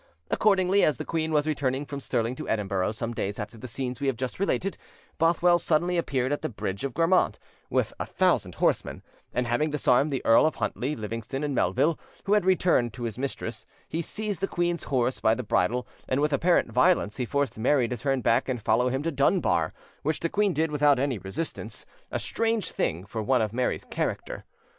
[0.31, 3.99] Accordingly, as the queen was returning from Stirling to Edinburgh some days after the scenes
[4.01, 4.75] we have just related,
[5.19, 7.37] Bothwell suddenly appeared at the Bridge of Grammont
[7.69, 12.33] with a thousand horsemen, and, having disarmed the Earl of Huntly, Livingston, and Melville, who
[12.33, 16.33] had returned to his mistress, he seized the queen's horse by the bridle, and with
[16.33, 19.71] apparent violence he forced Mary to turn back and follow him to Dunbar;
[20.01, 24.45] which the queen did without any resistance—a strange thing for one of Mary's character.